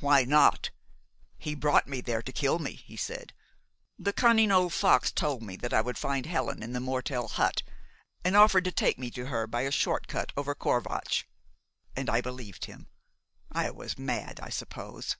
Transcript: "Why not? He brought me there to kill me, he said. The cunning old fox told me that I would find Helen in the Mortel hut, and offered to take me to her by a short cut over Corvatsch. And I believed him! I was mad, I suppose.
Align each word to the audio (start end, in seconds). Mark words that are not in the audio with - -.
"Why 0.00 0.24
not? 0.24 0.70
He 1.38 1.54
brought 1.54 1.86
me 1.86 2.00
there 2.00 2.22
to 2.22 2.32
kill 2.32 2.58
me, 2.58 2.72
he 2.72 2.96
said. 2.96 3.32
The 4.00 4.12
cunning 4.12 4.50
old 4.50 4.72
fox 4.72 5.12
told 5.12 5.44
me 5.44 5.54
that 5.58 5.72
I 5.72 5.80
would 5.80 5.96
find 5.96 6.26
Helen 6.26 6.60
in 6.60 6.72
the 6.72 6.80
Mortel 6.80 7.28
hut, 7.28 7.62
and 8.24 8.36
offered 8.36 8.64
to 8.64 8.72
take 8.72 8.98
me 8.98 9.12
to 9.12 9.26
her 9.26 9.46
by 9.46 9.60
a 9.62 9.70
short 9.70 10.08
cut 10.08 10.32
over 10.36 10.56
Corvatsch. 10.56 11.22
And 11.94 12.10
I 12.10 12.20
believed 12.20 12.64
him! 12.64 12.88
I 13.52 13.70
was 13.70 13.96
mad, 13.96 14.40
I 14.42 14.48
suppose. 14.48 15.14